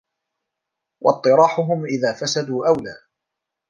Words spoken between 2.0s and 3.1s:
فَسَدُوا أَوْلَى